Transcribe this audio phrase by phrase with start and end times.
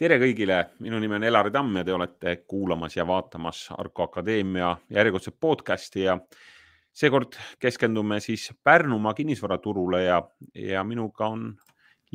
[0.00, 4.70] tere kõigile, minu nimi on Elari Tamm ja te olete kuulamas ja vaatamas Arko Akadeemia
[4.96, 6.14] järjekordset podcasti ja
[6.92, 10.22] seekord keskendume siis Pärnumaa kinnisvaraturule ja,
[10.56, 11.50] ja minuga on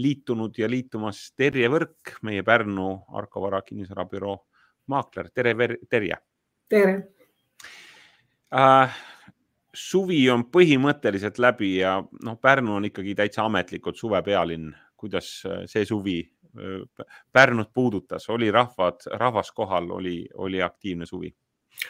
[0.01, 2.87] liitunud ja liitumas Terje Võrk, meie Pärnu
[3.21, 4.35] Arko Vara kinnisvarabüroo
[4.89, 5.29] maakler.
[5.29, 5.53] tere,
[5.89, 6.17] Terje.
[6.69, 6.95] tere
[8.49, 8.97] äh,.
[9.73, 14.73] suvi on põhimõtteliselt läbi ja noh, Pärnu on ikkagi täitsa ametlikult suvepealinn.
[14.97, 16.23] kuidas see suvi
[17.31, 21.33] Pärnut puudutas, oli rahvad, rahvas kohal, oli, oli aktiivne suvi?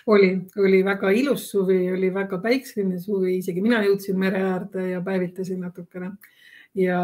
[0.08, 5.02] oli, oli väga ilus suvi, oli väga päikseline suvi, isegi mina jõudsin mere äärde ja
[5.02, 6.12] päevitasin natukene.
[6.76, 7.00] ja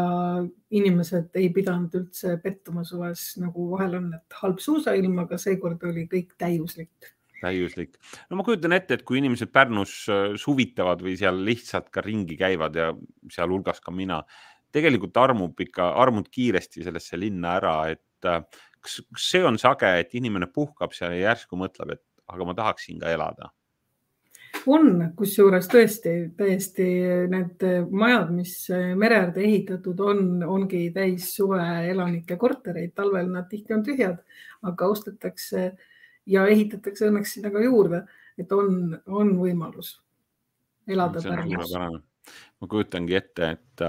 [0.70, 6.08] inimesed ei pidanud üldse pettuma suves, nagu vahel on, et halb suusailm, aga seekord oli
[6.10, 7.96] kõik täiuslik täiuslik.
[8.30, 12.36] no ma kujutan ette, et kui inimesed Pärnus äh, suvitavad või seal lihtsalt ka ringi
[12.38, 12.92] käivad ja
[13.32, 14.22] sealhulgas ka mina,
[14.72, 18.42] tegelikult armub ikka, armud kiiresti sellesse linna ära, et äh,
[18.80, 22.56] kas, kas see on sage, et inimene puhkab seal ja järsku mõtleb, et aga ma
[22.58, 23.52] tahaksin ka elada?
[24.68, 26.84] on, kusjuures tõesti täiesti
[27.32, 28.52] need majad, mis
[29.00, 34.20] mere äärde ehitatud on, ongi täis suveelanike kortereid, talvel nad tihti on tühjad,
[34.68, 35.64] aga ostetakse
[36.30, 38.04] ja ehitatakse õnneks sinna ka juurde,
[38.38, 39.96] et on, on võimalus
[40.88, 41.74] elada Pärnus
[42.62, 43.84] ma kujutangi ette, et,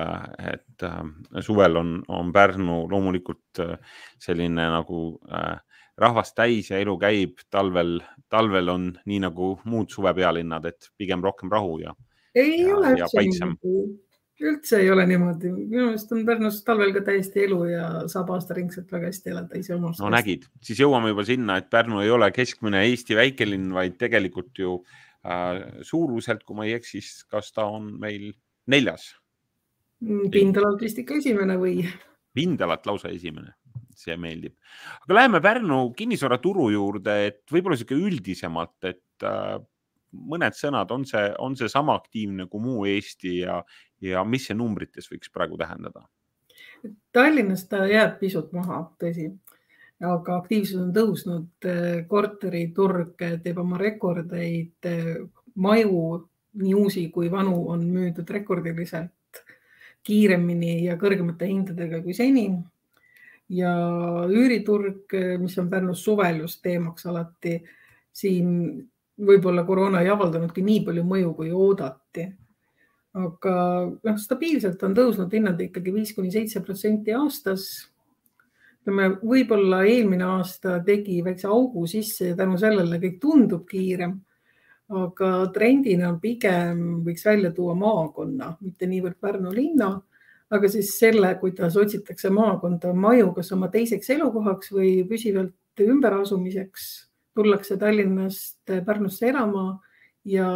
[0.54, 3.76] et äh, suvel on, on Pärnu loomulikult äh,
[4.22, 5.60] selline nagu äh,
[6.02, 8.00] rahvast täis ja elu käib, talvel,
[8.34, 11.94] talvel on nii nagu muud suvepealinnad, et pigem rohkem rahu ja.
[12.36, 13.86] ei ja, ole üldse niimoodi,
[14.44, 18.90] üldse ei ole niimoodi, minu meelest on Pärnus talvel ka täiesti elu ja saab aastaringselt
[18.92, 20.02] väga hästi elada ise omas.
[20.02, 24.66] no nägid, siis jõuame juba sinna, et Pärnu ei ole keskmine Eesti väikelinn, vaid tegelikult
[24.66, 25.02] ju äh,
[25.88, 27.00] suuruselt, kui ma ei eksi,
[27.32, 28.32] kas ta on meil
[28.68, 29.14] neljas.
[30.04, 31.86] Mm, pindalalt vist ikka esimene või?
[32.34, 33.54] pindalalt lausa esimene,
[33.96, 34.56] see meeldib.
[35.06, 39.60] aga läheme Pärnu kinnisvaraturu juurde, et võib-olla sihuke üldisemalt, et äh,
[40.34, 43.60] mõned sõnad, on see, on see sama aktiivne kui muu Eesti ja,
[44.02, 46.06] ja mis see numbrites võiks praegu tähendada?
[47.16, 49.30] Tallinnas ta jääb pisut maha, tõsi,
[50.04, 51.68] aga aktiivsus on tõusnud,
[52.10, 54.90] korteriturg teeb oma rekordeid,
[55.56, 56.00] maju
[56.62, 59.42] nii uusi kui vanu on müüdud rekordiliselt
[60.04, 62.48] kiiremini ja kõrgemate hindadega kui seni.
[63.54, 63.72] ja
[64.32, 67.58] üüriturg, mis on Pärnus suvel just teemaks alati,
[68.14, 68.88] siin
[69.20, 72.28] võib-olla koroona ei avaldanudki nii palju mõju, kui oodati.
[73.14, 73.56] aga
[74.04, 77.90] noh, stabiilselt on tõusnud hinnad ikkagi viis kuni seitse protsenti aastas.
[78.84, 84.18] Ütleme, võib-olla eelmine aasta tegi väikse augu sisse ja tänu sellele kõik tundub kiirem
[84.92, 89.94] aga trendina pigem võiks välja tuua maakonna, mitte niivõrd Pärnu linna,
[90.54, 96.90] aga siis selle, kuidas otsitakse maakonda maju, kas oma teiseks elukohaks või püsivalt ümberasumiseks,
[97.34, 99.80] tullakse Tallinnast Pärnusse elama
[100.30, 100.50] ja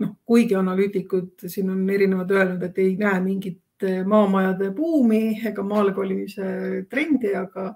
[0.00, 5.94] noh, kuigi analüütikud siin on erinevad öelnud, et ei näe mingit maamajade buumi ega maale
[5.96, 7.72] kolimise trendi, aga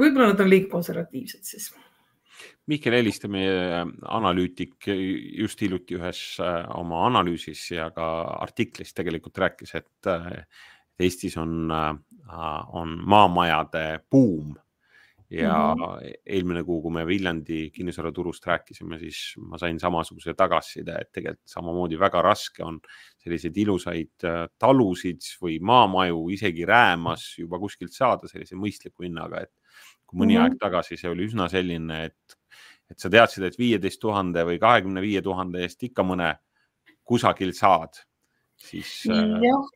[0.00, 1.70] võib-olla nad on liiga konservatiivsed siis.
[2.70, 8.06] Mihkel Heliste, meie äh, analüütik, just hiljuti ühes äh, oma analüüsis ja ka
[8.44, 10.44] artiklis tegelikult rääkis, et äh,
[11.00, 14.50] Eestis on, on maamajade buum
[15.30, 16.14] ja mm -hmm.
[16.26, 21.98] eelmine kuu, kui me Viljandi kinnisvaraturust rääkisime, siis ma sain samasuguse tagasiside, et tegelikult samamoodi
[21.98, 22.80] väga raske on
[23.18, 24.26] selliseid ilusaid
[24.58, 29.52] talusid või maamaju isegi Räämas juba kuskilt saada sellise mõistliku hinnaga, et
[30.06, 30.50] kui mõni mm -hmm.
[30.50, 32.40] aeg tagasi see oli üsna selline, et
[32.90, 36.34] et sa teadsid, et viieteist tuhande või kahekümne viie tuhande eest ikka mõne
[37.06, 38.00] kusagil saad,
[38.60, 38.90] siis.
[39.10, 39.68] Äh, jah,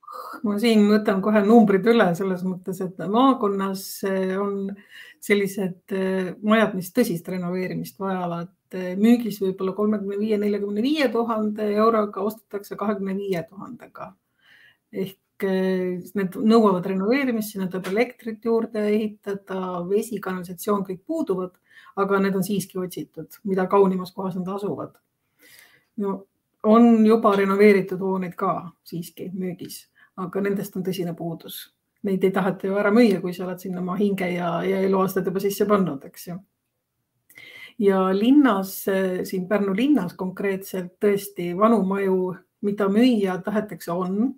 [0.46, 4.74] ma siin võtan kohe numbrid üle selles mõttes, et maakonnas äh, on
[5.24, 8.52] sellised äh, majad, mis tõsist renoveerimist vajavad,
[8.98, 14.14] müügis võib-olla kolmekümne viie, neljakümne viie tuhande euroga, ostetakse kahekümne viie tuhandega.
[14.92, 21.54] ehk need nõuavad renoveerimist, sinna tuleb elektrit juurde ehitada, vesi, kanalisatsioon, kõik puuduvad
[21.96, 24.94] aga need on siiski otsitud, mida kaunimas kohas nad asuvad.
[25.96, 26.24] no
[26.62, 29.84] on juba renoveeritud hooneid ka siiski müügis,
[30.16, 31.74] aga nendest on tõsine puudus.
[32.04, 35.26] Neid ei taheta ju ära müüa, kui sa oled sinna oma hinge ja, ja eluaastad
[35.26, 36.38] juba sisse pannud, eks ju.
[37.78, 38.74] ja linnas,
[39.24, 44.34] siin Pärnu linnas konkreetselt tõesti vanu maju, mida müüa tahetakse, on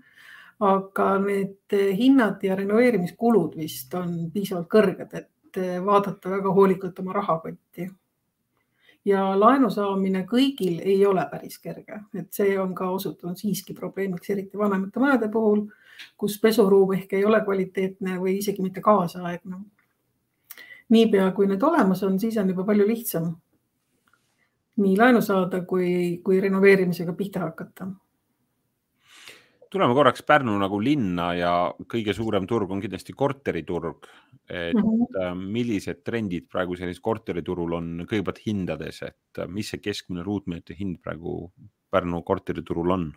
[0.60, 7.90] aga need hinnad ja renoveerimiskulud vist on piisavalt kõrged, et vaadata väga hoolikalt oma rahakotti.
[9.04, 14.30] ja laenu saamine kõigil ei ole päris kerge, et see on ka osutunud siiski probleemiks,
[14.30, 15.66] eriti vanemate majade puhul,
[16.16, 19.62] kus pesuruum ehk ei ole kvaliteetne või isegi mitte kaasaegne
[20.88, 23.34] niipea kui need olemas on, siis on juba palju lihtsam
[24.76, 27.88] nii laenu saada kui, kui renoveerimisega pihta hakata
[29.70, 31.52] tuleme korraks Pärnu nagu linna ja
[31.90, 34.06] kõige suurem turg on kindlasti korteriturg.
[34.48, 35.34] et mm -hmm.
[35.34, 41.00] millised trendid praegu sellisel korteriturul on kõigepealt hindades, et äh, mis see keskmine ruutmeetri hind
[41.02, 41.52] praegu
[41.90, 43.12] Pärnu korteriturul on?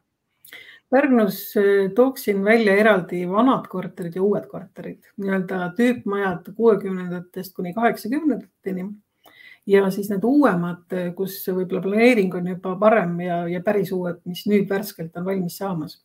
[0.89, 8.89] Pärnus äh, tooksin välja eraldi vanad korterid ja uued korterid, nii-öelda tüüpmajad kuuekümnendatest kuni kaheksakümnendateni.
[9.69, 14.47] Ja siis need uuemad, kus võib-olla planeering on juba parem ja, ja päris uued, mis
[14.49, 15.99] nüüd värskelt on valmis saamas.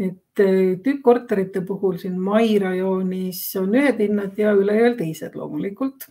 [0.00, 6.08] Et äh, tüüppkorterite puhul siin Mai rajoonis on ühed hinnad ja ülejääl teised loomulikult.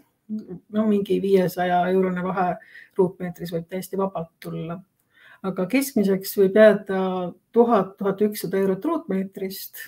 [0.69, 2.51] no mingi viiesaja eurone vahe
[2.97, 4.75] ruutmeetris võib täiesti vabalt tulla,
[5.43, 7.03] aga keskmiseks võib jääda
[7.55, 9.85] tuhat, tuhat ükssada eurot ruutmeetrist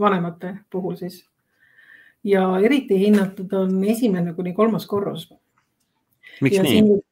[0.00, 1.26] vanemate puhul siis.
[2.24, 5.28] ja eriti hinnatud on esimene kuni kolmas korrus.
[6.40, 7.02] miks ja nii siin...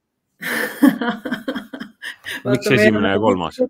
[2.50, 3.60] miks esimene ja kolmas?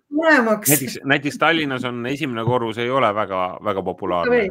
[0.69, 4.49] näiteks, näiteks Tallinnas on esimene korrus ei ole väga-väga populaarne.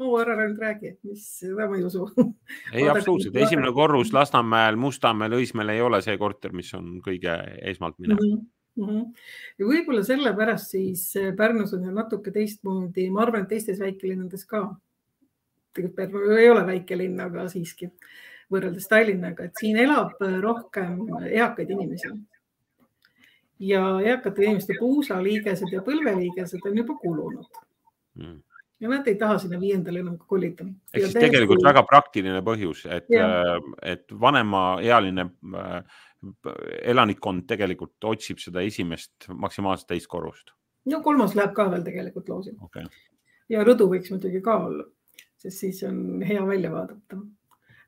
[0.00, 2.06] no ära nüüd räägi, mis, seda ma ei usu.
[2.72, 7.36] ei, absoluutselt, esimene korrus Lasnamäel, Mustamäel, Õismäel ei ole see korter, mis on kõige
[7.72, 8.32] esmalt minev mm.
[8.36, 8.48] -hmm.
[8.78, 9.04] Mm -hmm.
[9.58, 14.76] ja võib-olla sellepärast siis eh, Pärnus on natuke teistmoodi, ma arvan, et teistes väikelinnades ka.
[15.74, 17.90] tegelikult Pärnu ei ole väike linn, aga siiski
[18.50, 22.08] võrreldes Tallinnaga, et siin elab rohkem eakaid inimesi
[23.60, 27.60] ja eakate inimeste puusaliigesed ja põlveliigesed on juba kulunud
[28.16, 28.38] mm.
[28.80, 30.64] Ja nad ei taha sinna viiendale enam kolida.
[30.94, 33.50] ehk siis tegelikult väga praktiline põhjus, et, äh,
[33.94, 35.26] et vanemaealine
[35.64, 35.98] äh,
[36.92, 40.54] elanikkond tegelikult otsib seda esimest maksimaalselt teist korrust.
[40.90, 42.86] no kolmas läheb ka veel tegelikult loosi okay..
[43.52, 44.86] ja rõdu võiks muidugi ka olla,
[45.36, 47.20] sest siis on hea välja vaadata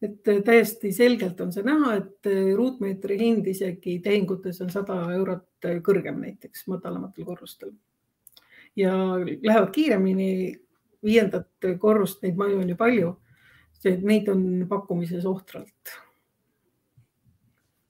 [0.02, 2.28] et äh, täiesti selgelt on see näha, et
[2.58, 7.72] ruutmeetri hind isegi tehingutes on sada eurot kõrgem näiteks madalamatel korrustel.
[8.76, 10.60] ja lähevad kiiremini,
[11.04, 13.10] viiendat korrust, neid maju on ju palju,
[14.06, 15.96] neid on pakkumises ohtralt.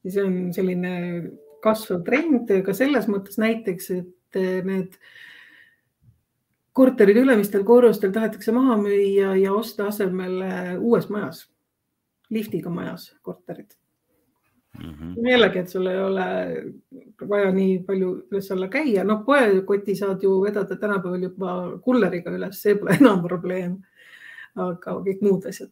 [0.03, 0.94] ja see on selline
[1.62, 4.97] kasvav trend ka selles mõttes näiteks, et need
[6.73, 11.44] korterid ülemistel korrustel tahetakse maha müüa ja osta asemele uues majas
[12.32, 13.76] liftiga majas korterid
[14.79, 14.95] mm.
[14.95, 15.29] -hmm.
[15.31, 16.27] jällegi, et sul ei ole
[17.29, 21.55] vaja nii palju üles-alla käia, noh, poekoti saad ju vedada tänapäeval juba
[21.85, 23.79] kulleriga üles, see pole enam probleem.
[24.55, 25.71] aga kõik muud asjad.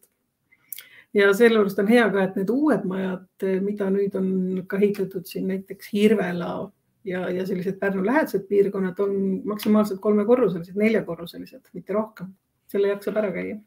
[1.13, 3.27] ja selle juurest on hea ka, et need uued majad,
[3.61, 6.71] mida nüüd on ka ehitatud siin näiteks Hirvela
[7.03, 12.33] ja, ja sellised Pärnu lähedased piirkonnad on maksimaalselt kolmekorruselised, neljakorruselised, mitte rohkem.
[12.71, 13.57] selle jaksab ära käia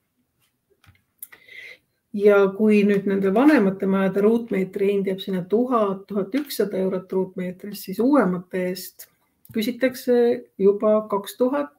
[2.15, 7.89] ja kui nüüd nende vanemate majade ruutmeetri hind jääb sinna tuhat, tuhat ükssada eurot ruutmeetrist,
[7.89, 9.09] siis uuemate eest
[9.55, 10.17] küsitakse
[10.59, 11.73] juba kaks tuhat,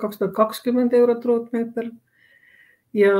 [0.00, 1.90] kaks tuhat kakskümmend eurot ruutmeeter.
[2.94, 3.14] ja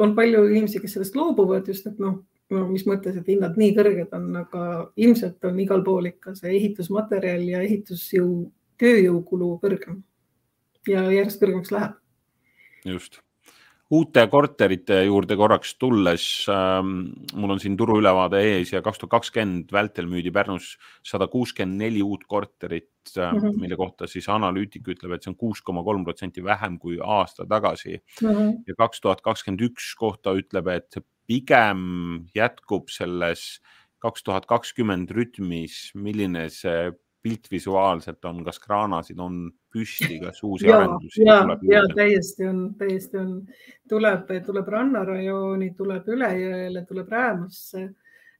[0.00, 3.74] on palju inimesi, kes sellest loobuvad just, et noh, no mis mõttes, et hinnad nii
[3.76, 4.62] kõrged on, aga
[4.96, 8.48] ilmselt on igal pool ikka see ehitusmaterjal ja ehitusjõu,
[8.80, 10.00] tööjõukulu kõrgem
[10.88, 12.00] ja järjest kõrgemaks läheb.
[12.84, 13.20] just
[13.94, 19.72] uute korterite juurde korraks tulles ähm,, mul on siin turuülevaade ees ja kaks tuhat kakskümmend
[19.74, 20.74] vältel müüdi Pärnus
[21.06, 23.60] sada kuuskümmend neli uut korterit äh, mm, -hmm.
[23.60, 27.46] mille kohta siis analüütik ütleb, et see on kuus koma kolm protsenti vähem kui aasta
[27.46, 28.28] tagasi mm.
[28.28, 28.52] -hmm.
[28.66, 33.60] ja kaks tuhat kakskümmend üks kohta ütleb, et pigem jätkub selles
[34.04, 36.90] kaks tuhat kakskümmend rütmis, milline see
[37.24, 42.46] pilt visuaalselt on, kas kraanasid on püsti, kas uusi ja, arendusi ja, tuleb ja täiesti
[42.50, 43.30] on, täiesti on,
[43.88, 47.86] tuleb, tuleb rannarajooni, tuleb üle jõele, tuleb Räämasse.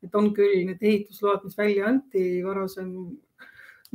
[0.04, 2.90] et on küll need ehitusload, mis välja anti varasem,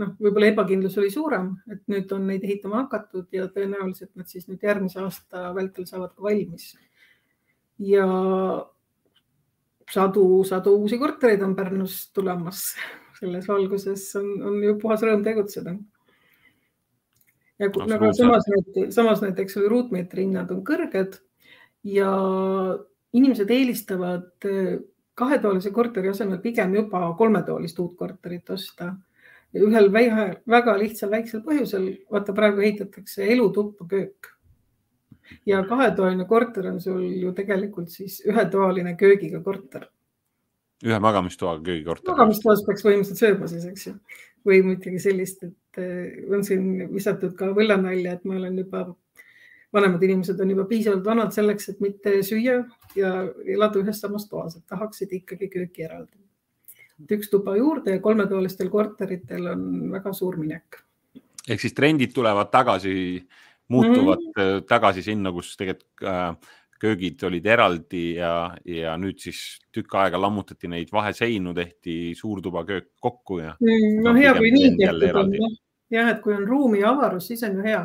[0.01, 4.49] noh, võib-olla ebakindlus oli suurem, et nüüd on neid ehitama hakatud ja tõenäoliselt nad siis
[4.49, 6.71] nüüd järgmise aasta vältel saavad ka valmis.
[7.77, 8.07] ja
[9.93, 12.71] sadu, sadu uusi kortereid on Pärnus tulemas
[13.19, 15.75] selles valguses on, on ju puhas rõõm tegutseda.
[17.59, 18.47] ja no, nagu samas,
[18.95, 21.19] samas näiteks ruutmeetri hinnad on kõrged
[21.83, 22.13] ja
[23.13, 24.79] inimesed eelistavad eh,
[25.19, 28.95] kahetoalise korteri asemel pigem juba kolmetoalist uut korterit osta.
[29.49, 34.27] ühel vähe, väga lihtsal väiksel põhjusel, vaata praegu ehitatakse elutuppa köök
[35.45, 39.87] ja kahetoaline korter on sul ju tegelikult siis ühetoaline köögiga korter
[40.85, 42.11] ühe magamistoaga köögikorter.
[42.13, 43.93] magamistoas peaks põhimõtteliselt sööma siis, eks ju.
[44.47, 48.85] või muidugi sellist, et eh, on siin visatud ka võllanalja, et ma olen juba
[49.73, 52.61] vanemad inimesed on juba piisavalt vanad selleks, et mitte süüa
[52.97, 53.11] ja
[53.45, 56.17] elada ühes samas toas, et tahaksid ikkagi kööki eraldi.
[56.99, 60.81] üks tuba juurde ja kolmetoalistel korteritel on väga suur minek.
[61.47, 63.27] ehk siis trendid tulevad tagasi,
[63.67, 64.65] muutuvad mm -hmm.
[64.67, 66.35] tagasi sinna, kus tegelikult äh,
[66.79, 68.33] köögid olid eraldi ja,
[68.65, 73.99] ja nüüd siis tükk aega lammutati neid vaheseinu, tehti suurtuba köök kokku ja mm,.
[74.05, 75.35] no hea, kui nii tehtud on
[75.89, 77.83] jah, et kui on ruumi ja avarus, siis on ju hea.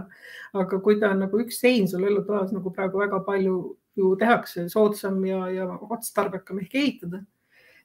[0.54, 3.58] aga kui ta on nagu üks sein sul elutoas, nagu praegu väga palju
[3.98, 7.22] ju tehakse, soodsam ja, ja otstarbekam ehk ehitada,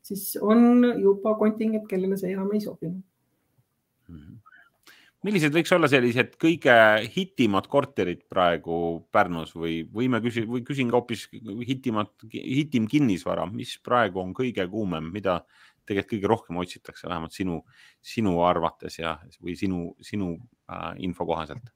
[0.05, 2.87] siis on juba kontingent, kellele see enam ei sobi.
[2.89, 3.08] -hmm
[5.27, 6.75] millised võiks olla sellised kõige
[7.15, 8.75] hitimad korterid praegu
[9.11, 11.27] Pärnus või võime küsi- või küsin ka hoopis
[11.67, 15.41] hitimat, hitim kinnisvara, mis praegu on kõige kuumem, mida
[15.89, 17.63] tegelikult kõige rohkem otsitakse, vähemalt sinu,
[18.01, 20.35] sinu arvates ja, või sinu, sinu
[20.71, 21.71] äh, info kohaselt?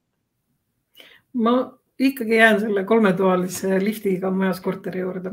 [1.33, 1.53] ma
[1.97, 5.31] ikkagi jään selle kolmetoalise liftiga majas korteri juurde.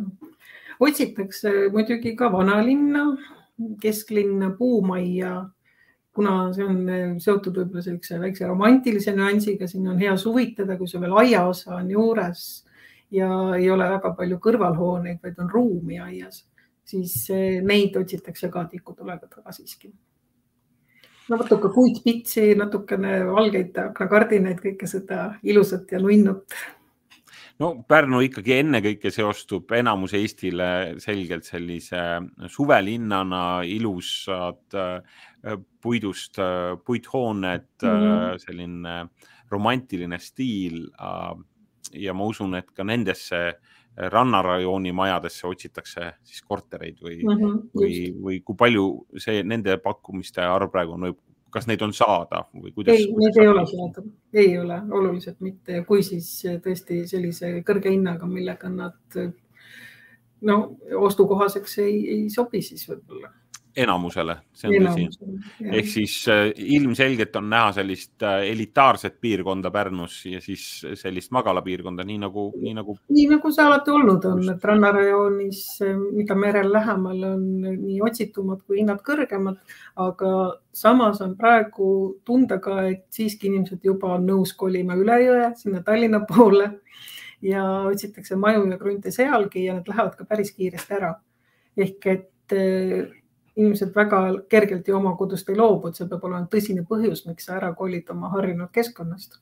[0.81, 3.05] otsitakse muidugi ka vanalinna,
[3.83, 5.51] kesklinna, puumajja,
[6.15, 6.81] kuna see on
[7.23, 11.91] seotud võib-olla sellise väikse romantilise nüansiga, siin on hea suvitada, kui sul veel aiaosa on
[11.91, 12.45] juures
[13.15, 16.45] ja ei ole väga palju kõrvalhooneid, vaid on ruumi aias
[16.91, 19.93] siis eh, neid otsitakse ka tikutulega taga siiski.
[21.29, 26.57] no natuke puitpitsi, natukene valgeid aknakardinaid, kõike seda ilusat ja nunnut
[27.61, 30.71] no Pärnu ikkagi ennekõike seostub enamus Eestile
[31.03, 32.03] selgelt sellise
[32.51, 38.39] suvelinnana, ilusad äh, puidust äh, puithooned mm, -hmm.
[38.39, 38.97] selline
[39.51, 40.89] romantiline stiil.
[41.93, 43.39] ja ma usun, et ka nendesse
[43.97, 48.85] rannarajooni majadesse otsitakse siis kortereid või mm, -hmm, või, või kui palju
[49.19, 51.09] see nende pakkumiste arv praegu on,
[51.51, 52.97] kas neid on saada või kuidas?
[52.97, 54.05] ei, neid ei ole saada,
[54.35, 56.31] ei ole oluliselt mitte, kui siis
[56.65, 59.21] tõesti sellise kõrge hinnaga, millega nad
[60.47, 60.57] no
[60.97, 63.33] ostukohaseks ei, ei sobi siis võib-olla
[63.77, 65.05] enamusele, see on tõsi.
[65.71, 70.65] ehk siis äh, ilmselgelt on näha sellist äh, elitaarset piirkonda Pärnus ja siis
[70.99, 72.97] sellist magalapiirkonda, nii nagu, nii nagu.
[73.09, 75.63] nii nagu see alati olnud on, et rannarajoonis,
[76.17, 79.61] mida merel lähemal on nii otsitumad kui hinnad kõrgemad,
[80.03, 80.33] aga
[80.73, 81.93] samas on praegu
[82.27, 86.73] tunda ka, et siiski inimesed juba on nõus kolima üle jõe sinna Tallinna poole
[87.43, 91.15] ja otsitakse maju ja krunte sealgi ja need lähevad ka päris kiiresti ära.
[91.77, 92.27] ehk et
[93.57, 97.49] inimesed väga kergelt ju oma kodust ei loobu, et see peab olema tõsine põhjus, miks
[97.49, 99.41] sa ära kolid oma harjunud keskkonnast.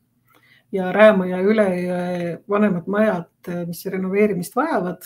[0.73, 3.31] ja Rääma ja Ülejõe vanemad majad,
[3.67, 5.03] mis renoveerimist vajavad,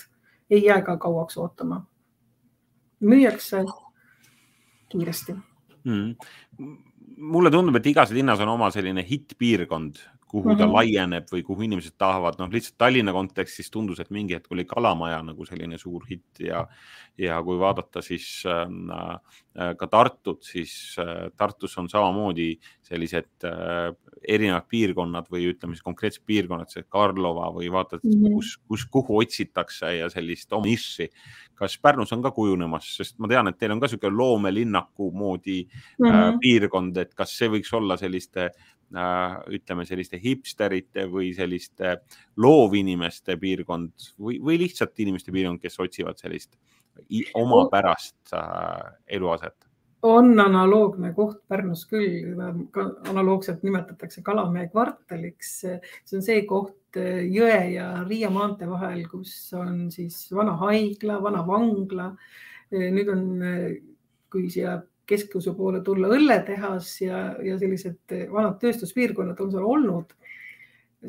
[0.50, 1.87] ei jää ka kauaks ootama.
[3.00, 3.64] müüakse
[4.88, 5.35] kiiresti
[5.85, 6.14] mm..
[7.16, 9.99] mulle tundub, et igas linnas on oma selline hittpiirkond,
[10.33, 10.59] kuhu mm -hmm.
[10.59, 10.75] ta mhm.
[10.75, 15.21] laieneb või kuhu inimesed tahavad, noh, lihtsalt Tallinna kontekstis tundus, et mingi hetk oli Kalamaja
[15.23, 16.65] nagu selline suur hitt ja,
[17.21, 23.93] ja kui vaadata siis äh, ka Tartut, siis äh, Tartus on samamoodi sellised äh,
[24.29, 28.39] erinevad piirkonnad või ütleme siis konkreetsed piirkonnad, see Karlova või vaatad mm, -hmm.
[28.39, 31.11] kus, kus, kuhu otsitakse ja sellist oma nišši.
[31.62, 35.62] Kas Pärnus on ka kujunemas, sest ma tean, et teil on ka niisugune loomelinnaku moodi
[35.62, 36.11] mm -hmm.
[36.11, 36.38] äh, mhm.
[36.42, 38.50] piirkond, et kas see võiks olla selliste
[38.92, 41.95] Äh, ütleme selliste hipsterite või selliste
[42.37, 46.59] loovinimeste piirkond või, või lihtsalt inimeste piirkond, kes otsivad sellist
[47.40, 49.57] omapärast äh, eluaset?
[50.02, 52.35] on analoogne koht Pärnus küll,
[53.09, 55.54] analoogselt nimetatakse Kalamäe kvartaliks.
[55.62, 61.44] see on see koht Jõe ja Riia maantee vahel, kus on siis vana haigla, vana
[61.46, 62.12] vangla.
[62.72, 63.22] nüüd on,
[64.32, 70.14] kui siia keskuse poole tulla õlletehas ja, ja sellised vanad tööstuspiirkonnad on seal olnud.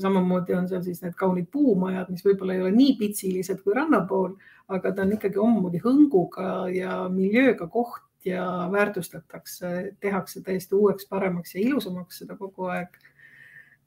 [0.02, 4.02] samamoodi on seal siis need kaunid puumajad, mis võib-olla ei ole nii pitsilised kui ranna
[4.10, 4.34] pool,
[4.74, 11.56] aga ta on ikkagi omamoodi hõnguga ja miljööga koht ja väärtustatakse, tehakse täiesti uueks, paremaks
[11.56, 12.98] ja ilusamaks seda kogu aeg.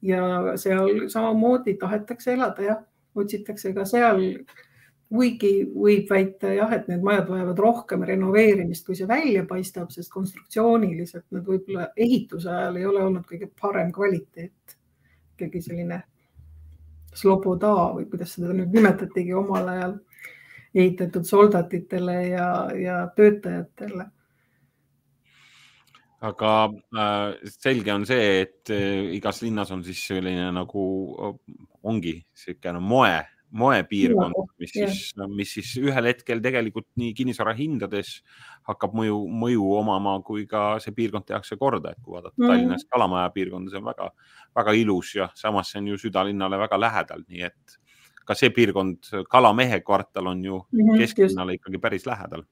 [0.02, 2.80] Ja seal samamoodi tahetakse elada, jah,
[3.16, 4.22] otsitakse ka seal
[5.08, 10.10] kuigi võib väita jah, et need majad vajavad rohkem renoveerimist, kui see välja paistab, sest
[10.12, 14.76] konstruktsiooniliselt nad võib-olla ehituse ajal ei ole olnud kõige parem kvaliteet.
[15.36, 16.00] ikkagi selline
[17.12, 19.94] sloboda või kuidas seda nüüd nimetatigi omal ajal
[20.74, 24.10] ehitatud soldatitele ja, ja töötajatele
[26.24, 26.52] aga
[26.96, 30.84] äh, selge on see, et äh, igas linnas on siis selline nagu
[31.86, 33.16] ongi niisugune moe
[33.56, 38.18] moepiirkond, mis siis, mis siis ühel hetkel tegelikult nii kinnisvara hindades
[38.68, 42.42] hakkab mõju, mõju omama, kui ka see piirkond tehakse korda, et kui vaadata mm.
[42.42, 42.52] -hmm.
[42.52, 44.10] Tallinnas Kalamaja piirkonda, see on väga,
[44.56, 47.78] väga ilus ja samas see on ju südalinnale väga lähedal, nii et
[48.26, 52.42] ka see piirkond, Kalamehe kvartal on ju mm -hmm, kesklinnale ikkagi päris lähedal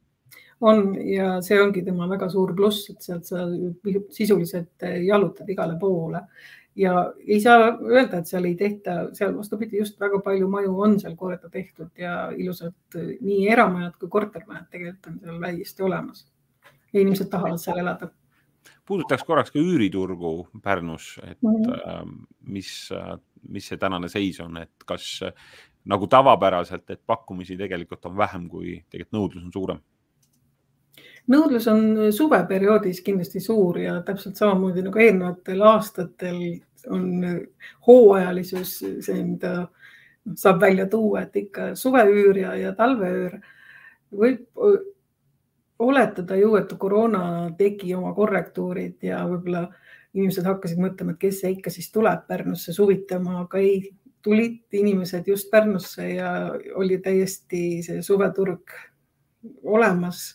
[0.65, 3.45] on ja see ongi tema väga suur pluss, et sealt sa
[4.15, 6.23] sisuliselt jalutad igale poole
[6.77, 10.99] ja ei saa öelda, et seal ei tehta, seal vastupidi, just väga palju maju on
[11.01, 16.27] seal korda tehtud ja ilusad nii eramajad kui kortermajad tegelikult on seal täiesti olemas.
[16.93, 18.09] ja inimesed tahavad seal elada.
[18.87, 22.27] puudutaks korraks ka üüriturgu Pärnus, et mm -hmm.
[22.41, 22.91] mis,
[23.49, 25.21] mis see tänane seis on, et kas
[25.85, 29.81] nagu tavapäraselt, et pakkumisi tegelikult on vähem, kui tegelikult nõudlus on suurem
[31.33, 36.41] nõudlus on suveperioodis kindlasti suur ja täpselt samamoodi nagu eelnevatel aastatel
[36.93, 37.07] on
[37.87, 39.69] hooajalisus see, mida
[40.37, 43.39] saab välja tuua, et ikka suveüür ja, ja talveüür
[44.15, 44.45] võib
[45.79, 47.25] oletada ju, et koroona
[47.59, 49.67] tegi oma korrektuurid ja võib-olla
[50.15, 53.91] inimesed hakkasid mõtlema, et kes see ikka siis tuleb Pärnusse suvitama, aga ei,
[54.25, 56.31] tulid inimesed just Pärnusse ja
[56.81, 58.73] oli täiesti see suveturg
[59.65, 60.31] olemas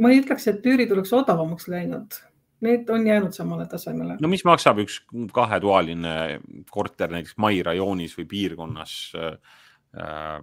[0.00, 2.18] ma ei ütleks, et üürid oleks odavamaks läinud,
[2.64, 4.18] need on jäänud samale tasemele.
[4.20, 5.00] no mis maksab üks
[5.34, 6.40] kahetoaline
[6.72, 10.40] korter näiteks Mai rajoonis või piirkonnas äh,?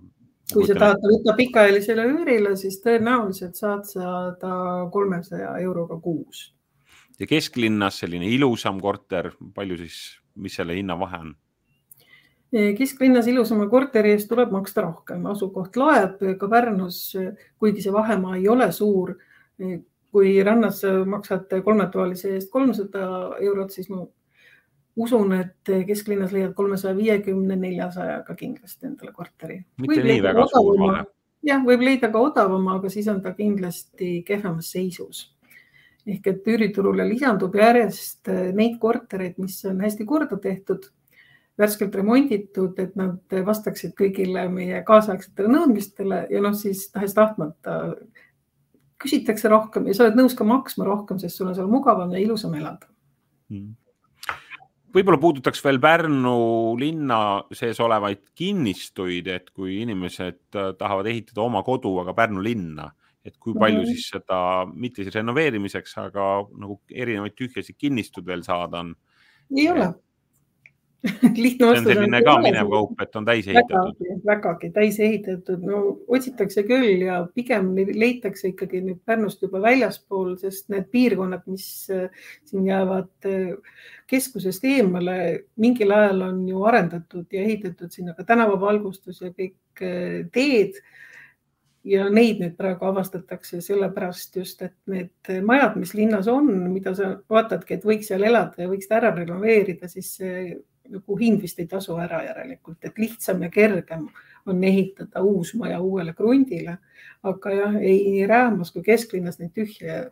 [0.53, 4.57] kui sa tahad võtta pikaajalisele üürile, siis tõenäoliselt saad saada
[4.91, 6.50] kolmesaja euroga kuus.
[7.19, 10.01] ja kesklinnas selline ilusam korter, palju siis,
[10.36, 11.33] mis selle hinnavahe on?
[12.77, 17.15] kesklinnas ilusama korteri eest tuleb maksta rohkem, asukoht loeb ka Pärnus,
[17.57, 19.15] kuigi see vahemaa ei ole suur
[20.13, 23.07] kui rannas maksad kolmetoalise eest kolmsada
[23.41, 24.03] eurot, siis ma
[24.95, 29.60] usun, et kesklinnas leiad kolmesaja viiekümne, neljasajaga kindlasti endale korteri.
[29.81, 31.05] mitte nii väga suur vahe.
[31.43, 35.29] jah, võib leida ka odavama, aga siis on ta kindlasti kehvemas seisus.
[36.07, 40.89] ehk et üüriturule lisandub järjest neid kortereid, mis on hästi korda tehtud,
[41.57, 47.95] värskelt remonditud, et nad vastaksid kõigile meie kaasaegsetele nõudmistele ja noh, siis tahes-tahtmata
[49.03, 52.22] küsitakse rohkem ja sa oled nõus ka maksma rohkem, sest sul on seal mugavam ja
[52.24, 52.89] ilusam elada
[53.51, 53.83] mm
[54.94, 56.35] võib-olla puudutaks veel Pärnu
[56.79, 57.20] linna
[57.55, 62.92] sees olevaid kinnistuid, et kui inimesed äh, tahavad ehitada oma kodu, aga Pärnu linna,
[63.25, 63.96] et kui palju mm -hmm.
[63.96, 64.39] siis seda,
[64.70, 66.27] mitte siis renoveerimiseks, aga
[66.59, 68.96] nagu erinevaid tühjasid kinnistuid veel saada on?
[69.57, 69.94] ei ole
[71.44, 71.83] lihtne vastus.
[71.83, 74.05] see on selline ka minev kaup, et on täis ehitatud.
[74.25, 80.72] vägagi täis ehitatud, no otsitakse küll ja pigem leitakse ikkagi nüüd Pärnust juba väljaspool, sest
[80.72, 82.07] need piirkonnad, mis äh,
[82.48, 85.20] siin jäävad äh, keskusest eemale,
[85.59, 90.79] mingil ajal on ju arendatud ja ehitatud sinna ka tänavavalgustus ja kõik äh, teed
[91.83, 97.18] ja neid nüüd praegu avastatakse sellepärast just, et need majad, mis linnas on, mida sa
[97.29, 100.53] vaatadki, et võiks seal elada ja võiks ta ära renoveerida, siis see
[100.89, 104.07] nagu hind vist ei tasu ära järelikult, et lihtsam ja kergem
[104.46, 106.77] on ehitada uus maja uuele krundile.
[107.24, 110.11] aga jah, ei Räämas kui kesklinnas neid tühje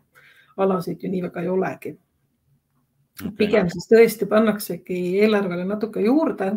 [0.56, 1.98] alasid ju nii väga ei olegi.
[3.20, 3.32] Okay..
[3.36, 6.52] pigem siis tõesti pannaksegi eelarvele natuke juurde,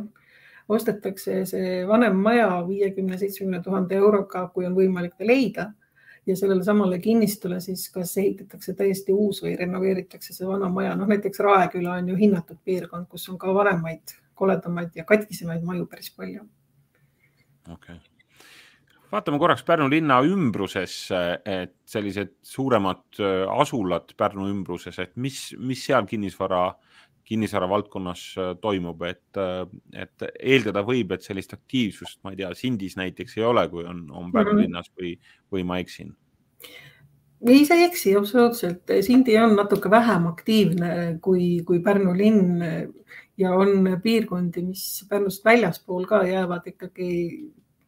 [0.70, 5.74] ostetakse see vanem maja viiekümne, seitsmekümne tuhande euroga, kui on võimalik ta leida
[6.28, 11.10] ja sellele samale kinnistule siis kas ehitatakse täiesti uus või renoveeritakse see vana maja, noh
[11.10, 16.12] näiteks Raeküla on ju hinnatud piirkond, kus on ka vanemaid, koledamaid ja katkisemaid maju päris
[16.16, 16.48] palju.
[17.70, 18.04] okei okay
[19.16, 25.86] vaatame korraks Pärnu linna ümbrusesse, et sellised suuremad äh, asulad Pärnu ümbruses, et mis, mis
[25.88, 26.68] seal kinnisvara,
[27.26, 29.64] kinnisvara valdkonnas äh, toimub, et, äh,
[30.06, 34.06] et eeldada võib, et sellist aktiivsust, ma ei tea, Sindis näiteks ei ole, kui on,
[34.12, 34.68] on Pärnu mm -hmm.
[34.68, 35.16] linnas või,
[35.52, 36.16] või ma eksin?
[37.46, 42.64] ei, sa ei eksi absoluutselt, Sindi on natuke vähem aktiivne kui, kui Pärnu linn
[43.38, 47.12] ja on piirkondi, mis Pärnust väljaspool ka jäävad ikkagi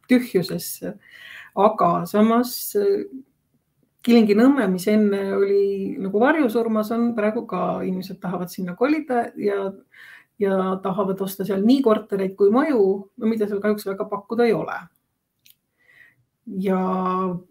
[0.08, 0.98] tühjusesse.
[1.56, 2.76] aga samas
[4.08, 5.64] Kilingi-Nõmme, mis enne oli
[6.00, 9.66] nagu varjusurmas, on praegu ka inimesed tahavad sinna kolida ja,
[10.40, 12.86] ja tahavad osta seal nii kortereid kui maju,
[13.18, 14.78] no mida seal kahjuks väga pakkuda ei ole.
[16.64, 16.80] ja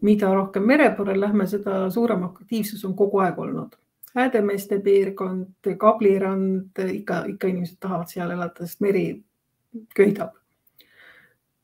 [0.00, 3.76] mida rohkem mere poole lähme, seda suurem aktiivsus on kogu aeg olnud
[4.16, 9.02] Häädemeeste piirkond, Kablirand, ikka, ikka inimesed tahavad seal elada, sest meri
[9.96, 10.32] köidab.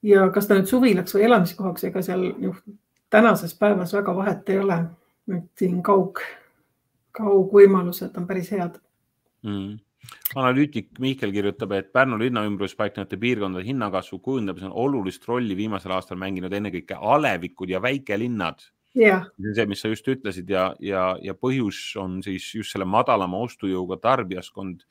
[0.03, 2.53] ja kas ta nüüd suvilaks või elamiskohaks, ega seal ju
[3.13, 4.81] tänases päevas väga vahet ei ole.
[5.37, 6.19] et siin kaug,
[7.15, 8.81] kaugvõimalused on päris head
[9.47, 9.79] mm
[10.35, 15.95] analüütik Mihkel kirjutab, et Pärnu linna ümbrus paiknevate piirkondade hinnakasvu kujundamisel on olulist rolli viimasel
[15.97, 18.65] aastal mänginud ennekõike alevikud ja väikelinnad.
[19.39, 22.85] see on see, mis sa just ütlesid ja, ja, ja põhjus on siis just selle
[22.85, 24.83] madalama ostujõuga tarbijaskond,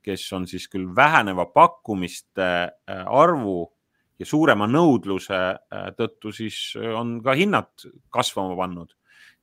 [0.00, 3.72] kes on siis küll väheneva pakkumiste äh, arvu
[4.20, 8.94] ja suurema nõudluse äh, tõttu siis on ka hinnad kasvama pannud.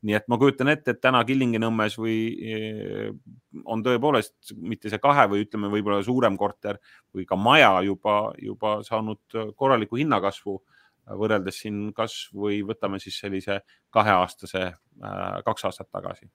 [0.05, 3.07] Nii et ma kujutan ette, et täna Killingi-Nõmmes või eh,
[3.65, 6.77] on tõepoolest mitte see kahe või ütleme, võib-olla suurem korter
[7.15, 10.59] või ka maja juba, juba saanud korraliku hinnakasvu
[11.17, 16.29] võrreldes siin kasvõi võtame siis sellise kaheaastase, äh, kaks aastat tagasi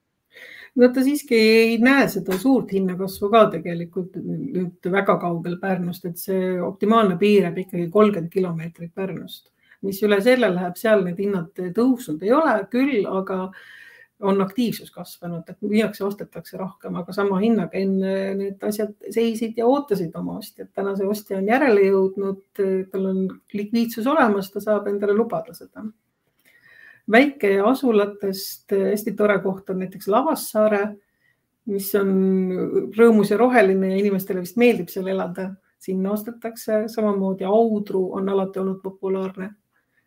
[0.75, 6.17] no ta siiski ei näe seda suurt hinnakasvu ka tegelikult nüüd väga kaugel Pärnust, et
[6.17, 11.63] see optimaalne piir jääb ikkagi kolmkümmend kilomeetrit Pärnust mis üle selle läheb, seal need hinnad
[11.75, 13.47] tõusnud ei ole küll, aga
[14.23, 19.67] on aktiivsus kasvanud, et müüakse, ostetakse rohkem, aga sama hinnaga enne need asjad seisid ja
[19.67, 20.69] ootasid oma ostjat.
[20.75, 22.45] täna see ostja on järele jõudnud,
[22.91, 25.83] tal on likviidsus olemas, ta saab endale lubada seda.
[27.11, 30.83] Väikeasulatest hästi tore koht on näiteks Lavassaare,
[31.71, 32.13] mis on
[32.95, 35.53] rõõmus ja roheline ja inimestele vist meeldib seal elada.
[35.83, 39.49] sinna ostetakse, samamoodi Audru on alati olnud populaarne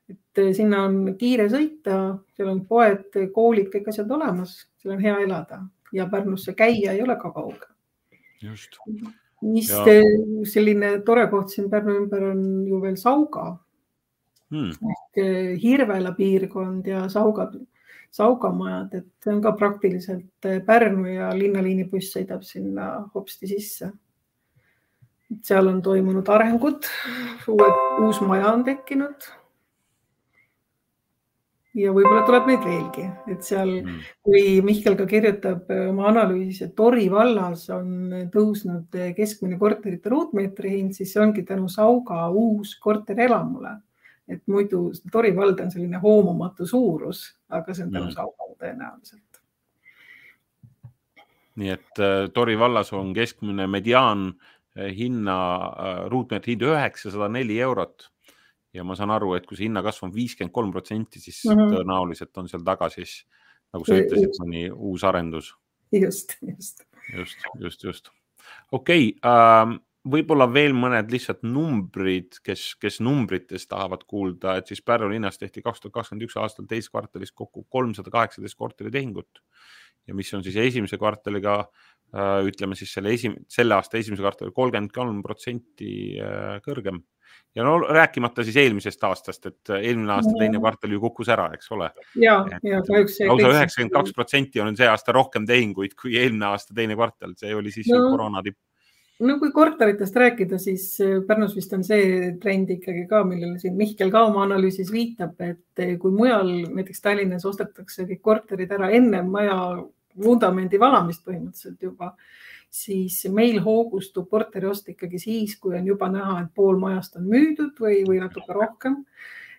[0.09, 1.97] et eh, sinna on kiire sõita,
[2.37, 5.61] seal on poed, koolid, kõik asjad olemas, seal on hea elada
[5.95, 7.69] ja Pärnusse käia ei ole ka kauge.
[8.43, 8.79] just.
[9.43, 9.85] mis ja...
[10.49, 13.57] selline tore koht siin Pärnu ümber on ju veel Sauga
[14.51, 14.93] hmm..
[14.93, 17.51] ehk eh, Hirvela piirkond ja Sauga,
[18.17, 23.93] Saugamajad, et see on ka praktiliselt eh, Pärnu ja linnaliini buss sõidab sinna hopsti sisse.
[25.43, 26.87] seal on toimunud arengud,
[27.51, 29.27] uued, uus maja on tekkinud
[31.77, 36.63] ja võib-olla tuleb neid veelgi, et seal mm., kui Mihkel ka kirjutab äh, oma analüüsis,
[36.65, 42.77] et Tori vallas on tõusnud keskmine korterite ruutmeetri hind, siis see ongi tänu Sauga uus
[42.83, 43.77] korterelamule.
[44.29, 48.17] Et muidu Tori vald on selline hoomamatu suurus, aga see on tänu mm.
[48.17, 49.41] Saugale tõenäoliselt.
[51.57, 54.33] nii et äh, Tori vallas on keskmine mediaan
[54.77, 55.37] hinna,
[56.13, 58.11] ruutmeetri hind üheksasada neli eurot
[58.77, 61.75] ja ma saan aru, et kui see hinnakasv on viiskümmend kolm protsenti, siis mm -hmm.
[61.77, 63.23] tõenäoliselt on seal taga siis,
[63.73, 65.55] nagu sa ütlesid, mõni uus arendus.
[65.93, 66.85] just, just.
[67.17, 68.11] just, just, just.
[68.73, 74.83] okei okay, äh,, võib-olla veel mõned lihtsalt numbrid, kes, kes numbritest tahavad kuulda, et siis
[74.87, 79.43] Pärnu linnas tehti kaks tuhat kakskümmend üks aastal teises kvartalis kokku kolmsada kaheksateist korteritehingut
[80.07, 84.55] ja mis on siis esimese kvartaliga äh, ütleme siis selle esim-, selle aasta esimese kvartali
[84.55, 85.93] kolmkümmend kolm protsenti
[86.23, 87.03] äh, kõrgem
[87.57, 91.71] ja no rääkimata siis eelmisest aastast, et eelmine aasta teine kvartal ju kukkus ära, eks
[91.75, 91.91] ole.
[92.21, 93.19] ja, ja kahjuks.
[93.27, 97.55] lausa üheksakümmend kaks protsenti on see aasta rohkem tehinguid kui eelmine aasta teine kvartal, see
[97.57, 98.61] oli siis no, ju koroona tipp.
[99.21, 103.77] No kui korteritest rääkida, siis äh, Pärnus vist on see trend ikkagi ka, millele siin
[103.79, 108.91] Mihkel ka oma analüüsis viitab, et äh, kui mujal näiteks Tallinnas ostetakse kõik korterid ära
[108.97, 109.57] enne maja
[110.17, 112.15] vundamendi valamist põhimõtteliselt juba
[112.71, 117.79] siis meil hoogustub korteriost ikkagi siis, kui on juba näha, et pool majast on müüdud
[117.81, 119.05] või, või natuke rohkem.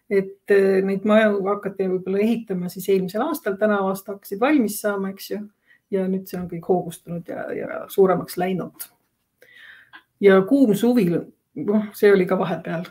[0.09, 5.09] et eh, neid maju hakati võib-olla ehitama siis eelmisel aastal, tänavu aasta hakkasid valmis saama,
[5.11, 5.39] eks ju.
[5.91, 8.87] ja nüüd see on kõik hoogustunud ja, ja suuremaks läinud.
[10.21, 12.85] Ja kuum suvi, noh, see oli ka vahepeal.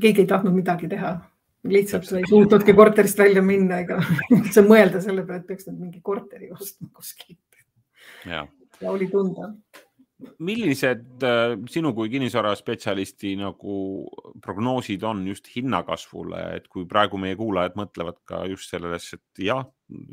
[0.00, 1.18] keegi ei tahtnud midagi teha
[1.68, 3.98] lihtsalt ei suutnudki korterist välja minna ega
[4.32, 7.60] üldse mõelda selle peale, et peaks nüüd mingi korteri ostma kuskilt.
[8.26, 8.46] ja,
[8.88, 9.52] oli tunda.
[10.38, 13.76] millised äh, sinu kui kinnisvaraspetsialisti nagu
[14.44, 19.64] prognoosid on just hinnakasvule, et kui praegu meie kuulajad mõtlevad ka just sellest, et jah,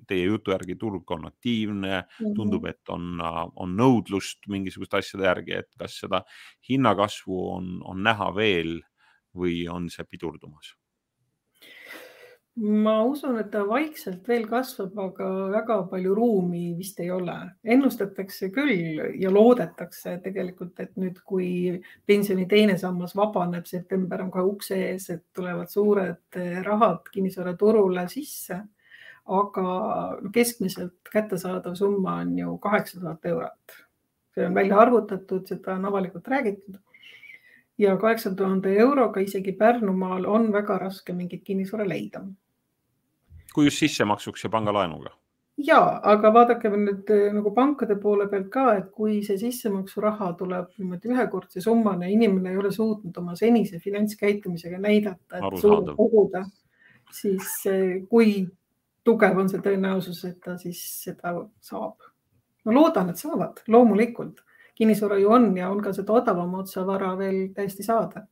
[0.07, 2.03] teie jutu järgi turg on aktiivne
[2.35, 6.23] tundub, et on, on nõudlust mingisuguste asjade järgi, et kas seda
[6.69, 8.77] hinnakasvu on, on näha veel
[9.37, 10.75] või on see pidurdumas?
[12.57, 17.35] ma usun, et ta vaikselt veel kasvab, aga väga palju ruumi vist ei ole.
[17.63, 21.49] ennustatakse küll ja loodetakse tegelikult, et nüüd, kui
[22.05, 28.63] pensioni teine sammas vabaneb, september on kohe ukse ees, et tulevad suured rahad kinnisvaraturule sisse.
[29.27, 29.67] Aga
[30.33, 33.77] keskmiselt kättesaadav summa on ju kaheksa tuhat eurot.
[34.35, 36.77] see on välja arvutatud, seda on avalikult räägitud
[37.77, 42.21] ja kaheksa tuhande euroga isegi Pärnumaal on väga raske mingit kinnisvara leida
[43.57, 45.15] kui just sissemaksuks ja pangalaenuga?
[45.57, 50.67] ja, aga vaadake nüüd eh, nagu pankade poole pealt ka, et kui see sissemaksuraha tuleb
[50.77, 56.43] niimoodi ühekordse summana inimene ei ole suutnud oma senise finantskäitumisega näidata, et suudab koguda,
[57.21, 58.43] siis eh, kui
[59.07, 62.11] tugev on see tõenäosus, et ta siis seda saab?
[62.67, 64.43] ma loodan, et saavad, loomulikult
[64.77, 68.27] kinnisvara ju on ja on ka seda odavama otsa vara veel täiesti saada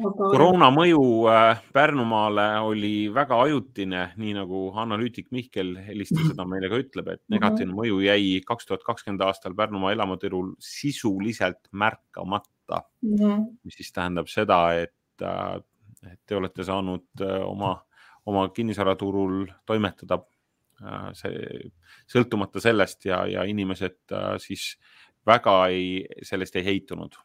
[0.00, 0.28] aga....
[0.32, 6.80] koroona mõju äh, Pärnumaale oli väga ajutine, nii nagu analüütik Mihkel Heliste seda meile ka
[6.82, 13.16] ütleb, et negatiivne mõju jäi kaks tuhat kakskümmend aastal Pärnumaa elamuturul sisuliselt märkamata mm.
[13.16, 13.46] -hmm.
[13.64, 15.56] mis siis tähendab seda, et, äh,
[16.12, 17.78] et te olete saanud äh, oma,
[18.26, 20.20] oma kinnisvaraturul toimetada
[21.12, 21.70] see
[22.08, 24.78] sõltumata sellest ja, ja inimesed siis
[25.28, 27.18] väga ei, sellest ei heitunud.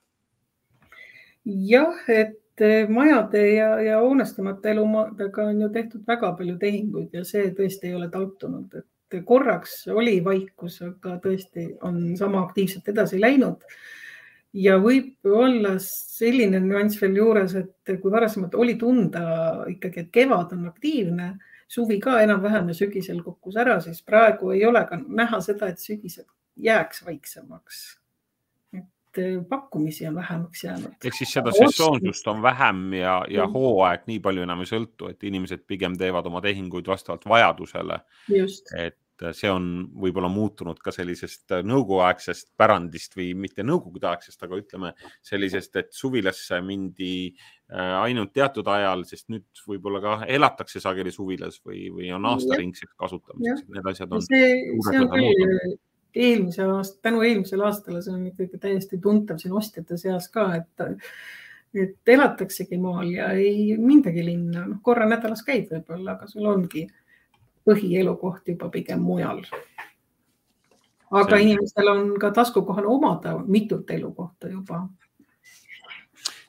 [1.45, 7.23] jah, et Eh, majade ja, ja hoonestamata elumaadega on ju tehtud väga palju tehinguid ja
[7.27, 13.19] see tõesti ei ole taltunud, et korraks oli vaikus, aga tõesti on sama aktiivselt edasi
[13.19, 13.67] läinud.
[14.55, 19.25] Ja võib olla selline nüanss veel juures, et kui varasemalt oli tunda
[19.71, 21.33] ikkagi, et kevad on aktiivne,
[21.67, 25.83] suvi ka enam-vähem ja sügisel kukkus ära, siis praegu ei ole ka näha seda, et
[25.83, 27.85] sügisel jääks vaiksemaks
[29.15, 30.91] et pakkumisi on vähemaks jäänud.
[31.05, 35.23] ehk siis seda sesoonsust on vähem ja, ja hooaeg nii palju enam ei sõltu, et
[35.23, 37.99] inimesed pigem teevad oma tehinguid vastavalt vajadusele.
[38.75, 38.97] et
[39.37, 39.67] see on
[40.01, 44.91] võib-olla muutunud ka sellisest nõukoguaegsest pärandist või mitte nõukogudeaegsest, aga ütleme
[45.23, 51.61] sellisest, et suvilasse mindi äh, ainult teatud ajal, sest nüüd võib-olla ka elatakse sageli suvilas
[51.63, 53.67] või, või on aastaringseks kasutamiseks.
[53.71, 54.25] Need asjad on.
[54.27, 54.53] see,
[54.89, 55.77] see on küll
[56.15, 61.01] eelmise aasta, tänu eelmisele aastale, see on ikkagi täiesti tuntav siin ostjate seas ka, et,
[61.75, 66.85] et elataksegi maal ja ei mindagi linna, noh korra nädalas käid võib-olla, aga sul ongi
[67.65, 69.41] põhielukoht juba pigem mujal.
[71.11, 71.43] aga see...
[71.43, 74.85] inimestel on ka taskukohane omada mitut elukohta juba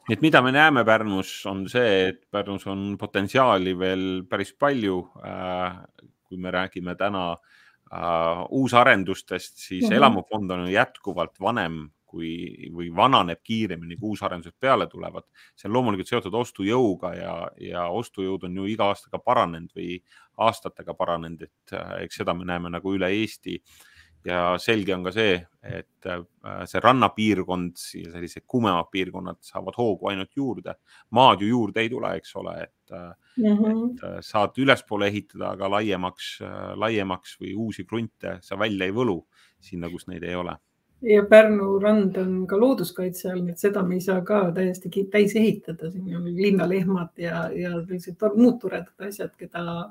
[0.07, 5.01] nii et mida me näeme Pärnus, on see, et Pärnus on potentsiaali veel päris palju.
[5.27, 5.81] Äh,
[6.27, 9.97] kui me räägime täna äh, uusarendustest, siis mm -hmm.
[9.97, 15.27] elamufond on jätkuvalt vanem kui, või vananeb kiiremini, kui uusarendused peale tulevad.
[15.55, 20.01] see on loomulikult seotud ostujõuga ja, ja ostujõud on ju iga aastaga paranenud või
[20.47, 23.61] aastatega paranenud, et uh, eks seda me näeme nagu üle Eesti
[24.27, 26.23] ja selge on ka see, et äh,
[26.69, 30.75] see rannapiirkond ja sellised kumemad piirkonnad saavad hoogu ainult juurde.
[31.11, 33.91] maad ju juurde ei tule, eks ole, et mm, -hmm.
[33.95, 38.93] et äh, saad ülespoole ehitada, aga laiemaks, äh, laiemaks või uusi krunte sa välja ei
[38.93, 39.27] võlu
[39.61, 40.57] sinna, kus neid ei ole
[41.03, 45.05] ja Pärnu rand on ka looduskaitse all, nii et seda me ei saa ka täiesti
[45.13, 49.91] täis ehitada, siin on linnalehmad ja, ja sellised muud toredad asjad, keda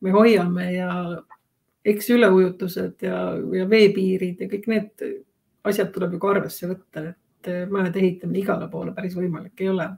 [0.00, 0.90] me hoiame ja
[1.84, 3.20] eks üleujutused ja,
[3.58, 5.06] ja veepiirid ja kõik need
[5.66, 9.90] asjad tuleb ju ka arvesse võtta, et majade ehitamine igale poole päris võimalik ei ole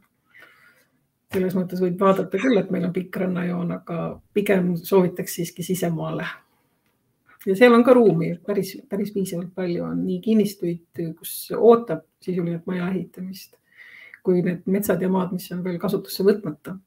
[1.33, 3.97] selles mõttes võib vaadata küll, et meil on pikk rannajoon, aga
[4.35, 6.25] pigem soovitaks siiski sisemaale.
[7.46, 12.66] Ja seal on ka ruumi päris, päris piisavalt palju, on nii kinnistuid, kus ootab sisuliselt
[12.66, 13.57] maja ehitamist,
[14.27, 16.79] kui need metsad ja maad, mis on veel kasutusse võtmata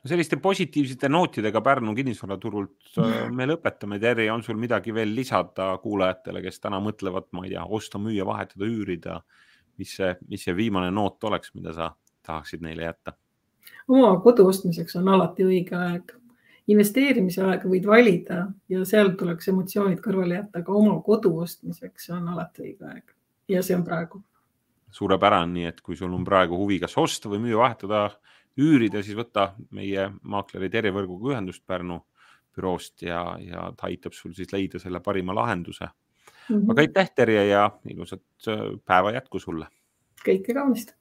[0.00, 3.98] no selliste positiivsete nootidega Pärnu kinnisvaraturult äh, me lõpetame.
[4.00, 8.26] Terri, on sul midagi veel lisada kuulajatele, kes täna mõtlevad, ma ei tea, osta, müüa,
[8.28, 9.20] vahetada, üürida?
[9.80, 11.86] mis see, mis see viimane noot oleks, mida sa
[12.26, 13.14] tahaksid neile jätta?
[13.88, 16.12] oma kodu ostmiseks on alati õige aeg.
[16.70, 22.28] Investeerimise aega võid valida ja seal tuleks emotsioonid kõrvale jätta, aga oma kodu ostmiseks on
[22.34, 23.14] alati õige aeg
[23.50, 24.22] ja see on praegu.
[24.90, 28.08] suurepärane, nii et kui sul on praegu huvi, kas osta või müüa, vahetada,
[28.58, 32.00] üürida, siis võta meie maakleri Terje Võrguga ühendust Pärnu
[32.56, 36.56] büroost ja, ja ta aitab sul siis leida selle parima lahenduse mm.
[36.56, 36.70] -hmm.
[36.70, 39.66] aga aitäh, Terje ja ilusat äh, päeva jätku sulle.
[40.26, 40.94] kõike kaunist